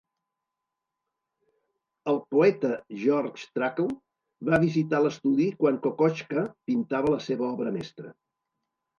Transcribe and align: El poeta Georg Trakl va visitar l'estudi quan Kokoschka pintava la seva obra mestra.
El 2.13 2.15
poeta 2.35 2.71
Georg 3.01 3.37
Trakl 3.59 3.89
va 4.49 4.59
visitar 4.63 5.01
l'estudi 5.03 5.45
quan 5.59 5.77
Kokoschka 5.83 6.47
pintava 6.71 7.13
la 7.17 7.21
seva 7.27 7.47
obra 7.51 7.75
mestra. 7.77 8.15